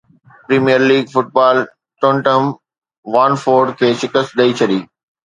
premier 0.45 0.81
League 0.89 1.03
football 1.15 1.59
Tottenham 2.05 2.47
Watford 3.15 3.69
کي 3.83 3.91
شڪست 4.05 4.33
ڏئي 4.41 4.57
ڇڏي 4.61 4.79